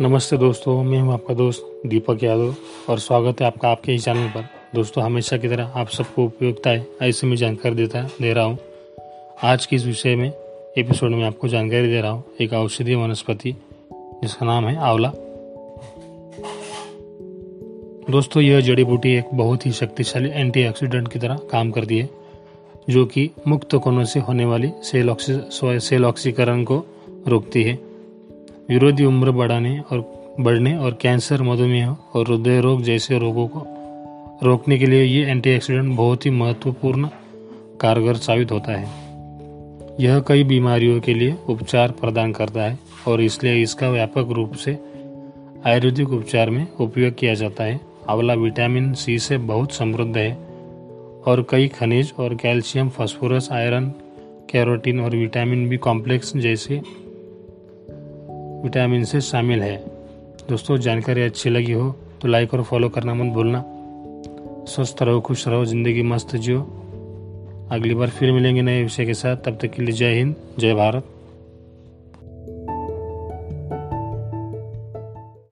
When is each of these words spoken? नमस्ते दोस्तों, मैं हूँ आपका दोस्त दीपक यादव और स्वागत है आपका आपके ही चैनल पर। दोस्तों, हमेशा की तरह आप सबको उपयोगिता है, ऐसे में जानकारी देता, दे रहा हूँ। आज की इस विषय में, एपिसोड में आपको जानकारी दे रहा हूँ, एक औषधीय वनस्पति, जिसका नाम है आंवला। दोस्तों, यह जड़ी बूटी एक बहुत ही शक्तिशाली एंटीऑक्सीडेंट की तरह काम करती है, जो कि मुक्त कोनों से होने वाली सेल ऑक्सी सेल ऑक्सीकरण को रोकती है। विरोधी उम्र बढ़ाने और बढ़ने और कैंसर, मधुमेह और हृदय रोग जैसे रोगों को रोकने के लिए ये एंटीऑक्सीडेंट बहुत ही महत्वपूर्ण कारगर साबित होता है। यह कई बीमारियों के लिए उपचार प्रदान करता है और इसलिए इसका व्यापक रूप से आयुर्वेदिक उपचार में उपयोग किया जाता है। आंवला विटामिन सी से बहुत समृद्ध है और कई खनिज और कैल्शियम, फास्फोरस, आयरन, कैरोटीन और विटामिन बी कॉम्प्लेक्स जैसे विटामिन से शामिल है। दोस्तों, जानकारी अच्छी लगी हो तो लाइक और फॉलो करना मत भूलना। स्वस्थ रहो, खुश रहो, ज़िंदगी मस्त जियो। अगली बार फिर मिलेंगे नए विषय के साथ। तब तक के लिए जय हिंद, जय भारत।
नमस्ते 0.00 0.36
दोस्तों, 0.36 0.84
मैं 0.84 1.00
हूँ 1.00 1.12
आपका 1.12 1.34
दोस्त 1.34 1.80
दीपक 1.86 2.22
यादव 2.22 2.54
और 2.88 2.98
स्वागत 2.98 3.40
है 3.40 3.46
आपका 3.46 3.68
आपके 3.68 3.92
ही 3.92 3.98
चैनल 3.98 4.28
पर। 4.28 4.48
दोस्तों, 4.74 5.04
हमेशा 5.04 5.36
की 5.36 5.48
तरह 5.48 5.72
आप 5.76 5.88
सबको 5.88 6.24
उपयोगिता 6.24 6.70
है, 6.70 6.86
ऐसे 7.02 7.26
में 7.26 7.36
जानकारी 7.36 7.74
देता, 7.74 8.02
दे 8.02 8.32
रहा 8.32 8.44
हूँ। 8.44 8.58
आज 9.44 9.66
की 9.66 9.76
इस 9.76 9.86
विषय 9.86 10.16
में, 10.16 10.32
एपिसोड 10.78 11.10
में 11.10 11.24
आपको 11.24 11.48
जानकारी 11.48 11.88
दे 11.88 12.00
रहा 12.00 12.10
हूँ, 12.10 12.24
एक 12.40 12.52
औषधीय 12.52 12.94
वनस्पति, 12.94 13.52
जिसका 13.92 14.46
नाम 14.46 14.66
है 14.66 14.76
आंवला। 14.76 15.12
दोस्तों, 18.10 18.42
यह 18.42 18.60
जड़ी 18.60 18.84
बूटी 18.84 19.14
एक 19.14 19.24
बहुत 19.34 19.66
ही 19.66 19.72
शक्तिशाली 19.72 20.30
एंटीऑक्सीडेंट 20.32 21.12
की 21.12 21.18
तरह 21.18 21.34
काम 21.34 21.70
करती 21.70 21.98
है, 21.98 22.10
जो 22.90 23.06
कि 23.06 23.30
मुक्त 23.48 23.74
कोनों 23.74 24.04
से 24.04 24.20
होने 24.20 24.44
वाली 24.44 24.72
सेल 24.82 25.10
ऑक्सी 25.10 25.40
सेल 25.80 26.04
ऑक्सीकरण 26.04 26.64
को 26.64 26.84
रोकती 27.28 27.62
है। 27.62 27.85
विरोधी 28.68 29.04
उम्र 29.04 29.30
बढ़ाने 29.30 29.78
और 29.80 30.00
बढ़ने 30.40 30.76
और 30.76 30.98
कैंसर, 31.00 31.42
मधुमेह 31.42 31.88
और 31.88 32.28
हृदय 32.28 32.60
रोग 32.60 32.82
जैसे 32.82 33.18
रोगों 33.18 33.46
को 33.48 33.66
रोकने 34.42 34.78
के 34.78 34.86
लिए 34.86 35.02
ये 35.02 35.30
एंटीऑक्सीडेंट 35.30 35.96
बहुत 35.96 36.26
ही 36.26 36.30
महत्वपूर्ण 36.30 37.08
कारगर 37.80 38.14
साबित 38.16 38.52
होता 38.52 38.72
है। 38.72 38.88
यह 40.00 40.18
कई 40.20 40.44
बीमारियों 40.44 41.00
के 41.00 41.14
लिए 41.14 41.36
उपचार 41.48 41.90
प्रदान 41.90 42.32
करता 42.32 42.62
है 42.62 42.78
और 43.08 43.20
इसलिए 43.20 43.62
इसका 43.62 43.90
व्यापक 43.90 44.32
रूप 44.32 44.54
से 44.54 44.78
आयुर्वेदिक 45.66 46.10
उपचार 46.10 46.50
में 46.50 46.66
उपयोग 46.80 47.14
किया 47.14 47.34
जाता 47.34 47.64
है। 47.64 47.80
आंवला 48.08 48.34
विटामिन 48.34 48.92
सी 48.94 49.18
से 49.18 49.38
बहुत 49.46 49.72
समृद्ध 49.72 50.16
है 50.16 50.32
और 51.26 51.46
कई 51.50 51.68
खनिज 51.68 52.12
और 52.18 52.34
कैल्शियम, 52.34 52.88
फास्फोरस, 52.88 53.48
आयरन, 53.52 53.88
कैरोटीन 54.50 55.00
और 55.00 55.16
विटामिन 55.16 55.68
बी 55.68 55.76
कॉम्प्लेक्स 55.78 56.36
जैसे 56.36 56.80
विटामिन 58.66 59.04
से 59.04 59.20
शामिल 59.20 59.62
है। 59.62 59.76
दोस्तों, 60.48 60.76
जानकारी 60.76 61.22
अच्छी 61.22 61.50
लगी 61.50 61.72
हो 61.72 61.90
तो 62.22 62.28
लाइक 62.28 62.54
और 62.54 62.62
फॉलो 62.62 62.88
करना 62.88 63.14
मत 63.14 63.32
भूलना। 63.32 63.62
स्वस्थ 64.68 65.02
रहो, 65.02 65.20
खुश 65.20 65.46
रहो, 65.48 65.64
ज़िंदगी 65.64 66.02
मस्त 66.02 66.36
जियो। 66.36 66.60
अगली 67.72 67.94
बार 67.94 68.10
फिर 68.10 68.32
मिलेंगे 68.32 68.62
नए 68.62 68.82
विषय 68.82 69.06
के 69.06 69.14
साथ। 69.14 69.36
तब 69.36 69.58
तक 69.62 69.70
के 69.70 69.82
लिए 69.82 69.94
जय 69.94 70.14
हिंद, 70.14 70.34
जय 70.58 70.74
भारत। 70.74 71.15